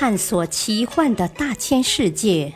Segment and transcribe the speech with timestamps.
[0.00, 2.54] 探索奇幻的大千世界，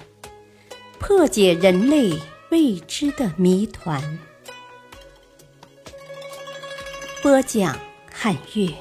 [1.00, 2.16] 破解人类
[2.52, 4.20] 未知的谜团。
[7.20, 7.76] 播讲：
[8.12, 8.72] 汉乐。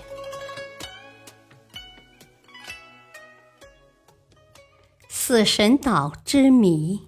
[5.10, 7.08] 死神岛之谜，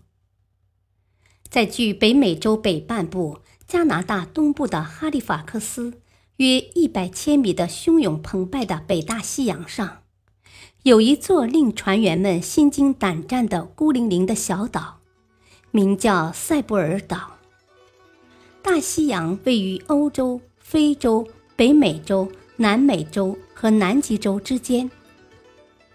[1.51, 6.01] 在距北美洲北半部、加拿大东部的哈利法克斯
[6.37, 9.99] 约一百千米的汹涌澎湃的北大西洋上。
[10.83, 14.99] 有一座令船员们心惊胆战的孤零零的小岛，
[15.71, 17.37] 名叫塞布尔岛。
[18.61, 21.25] 大西洋位于欧洲、非洲、
[21.55, 24.91] 北美洲、南美洲和南极洲之间，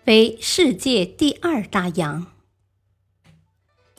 [0.06, 2.26] 为世界第二大洋。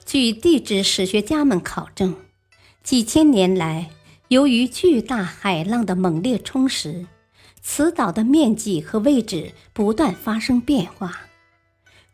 [0.04, 2.16] 据地质史学家们考证，
[2.82, 3.92] 几千年来，
[4.30, 7.06] 由于巨大海浪的猛烈冲蚀。
[7.62, 11.22] 此岛的面积和位置不断发生变化。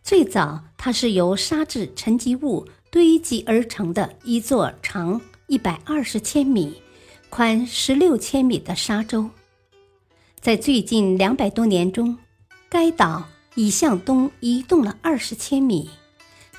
[0.03, 6.81] 最早，它是由沙质沉积物堆积而成的一座长一百二十千米、
[7.29, 9.29] 宽十六千米的沙洲。
[10.39, 12.17] 在最近两百多年中，
[12.69, 15.89] 该岛已向东移动了二十千米，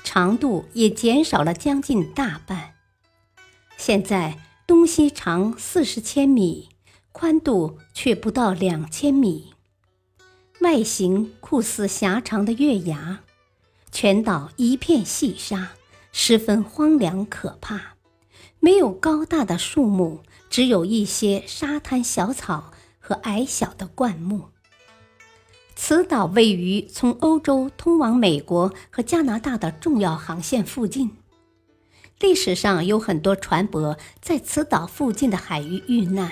[0.03, 2.73] 长度也减少了将近大半。
[3.77, 6.67] 现在，东西长四十千米。
[7.19, 9.55] 宽度却不到两千米，
[10.59, 13.21] 外形酷似狭长的月牙，
[13.91, 15.71] 全岛一片细沙，
[16.11, 17.95] 十分荒凉可怕。
[18.59, 24.49] 没有高大的树木，只有一些沙滩小草和矮小的灌木。
[25.75, 31.17] 此岛位于从欧洲通往美国和加拿大的重要航线附近，
[32.19, 36.31] 历史上有很多船舶在此岛附近的海域遇难。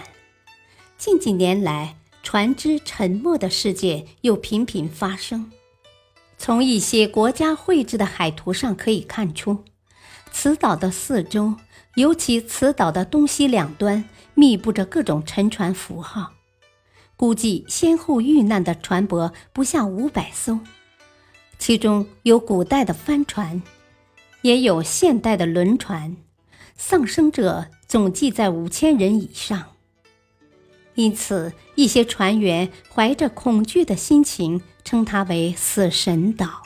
[0.98, 5.52] 近几年来，船只沉没的事件又频频发生。
[6.38, 9.64] 从一些国家绘制的海图上可以看出，
[10.32, 11.56] 此岛的四周，
[11.96, 16.32] 尤其此岛的东西两端，密布着各种沉船符号。
[17.18, 20.60] 估计先后遇难的船舶不下五百艘，
[21.60, 23.62] 其中有古代的帆船，
[24.42, 26.18] 也有现代的轮船，
[26.76, 29.75] 丧生者总计在五千人以上。
[30.96, 36.64] 因此，一些船员怀着恐惧的心情，称它为“死神岛”。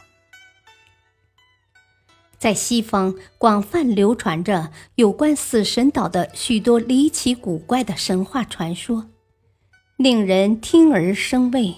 [2.38, 9.10] 在西方，广泛流传着有关死神岛的许多离奇古怪的神话传说，
[9.98, 11.76] 令人听而生畏。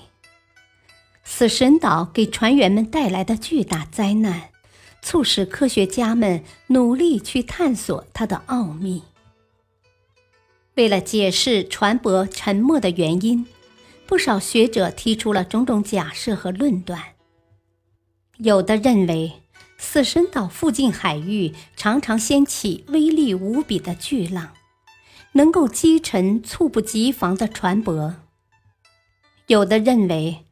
[1.23, 4.49] 死神岛给船员们带来的巨大灾难，
[5.01, 9.01] 促使科学家们努力去探索它的奥秘。
[10.75, 13.45] 为了解释船舶沉没的原因，
[14.07, 17.01] 不少学者提出了种种假设和论断。
[18.37, 19.33] 有的认为，
[19.77, 24.53] 死神岛附近海域常常掀起威力无比的巨浪，
[25.33, 28.13] 能够击沉猝不及防的船舶；
[29.47, 30.45] 有的认为，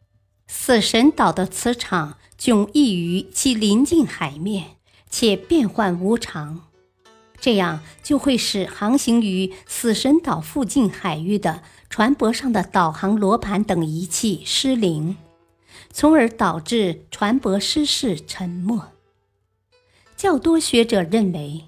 [0.48, 4.78] 死神岛的磁场迥异于其临近海面，
[5.10, 6.69] 且变幻无常。
[7.42, 15.16] 这样就会使航行于死神岛附近海域的船舶上的导航罗盘等仪器失灵，
[15.92, 18.92] 从而导致船舶失事沉没。
[20.18, 21.64] 较多学者认为，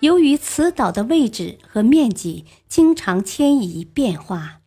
[0.00, 4.60] 由于此岛的位置和面积经常迁移变化，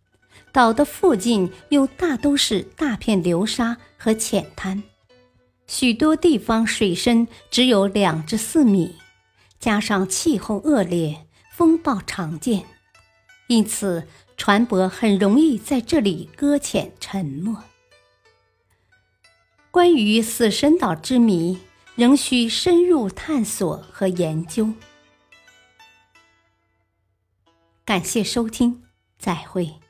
[0.51, 4.83] 岛的附近又大都是大片流沙和浅滩，
[5.67, 8.95] 许多地方水深只有两至四米。
[9.59, 12.65] 加上气候恶劣，风暴常见，
[13.47, 17.55] 因此船舶很容易在这里搁浅沉没。
[19.69, 21.59] 关于死神岛之谜，
[21.95, 24.73] 仍需深入探索和研究。
[27.83, 28.83] 感谢收听，
[29.17, 29.88] 再会。